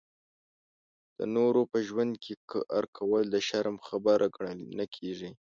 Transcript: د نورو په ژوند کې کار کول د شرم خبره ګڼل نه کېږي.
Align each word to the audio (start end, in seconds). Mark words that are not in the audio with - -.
د 1.17 1.19
نورو 1.35 1.61
په 1.71 1.77
ژوند 1.87 2.13
کې 2.23 2.33
کار 2.51 2.83
کول 2.97 3.23
د 3.31 3.35
شرم 3.47 3.77
خبره 3.87 4.27
ګڼل 4.35 4.59
نه 4.77 4.85
کېږي. 4.95 5.31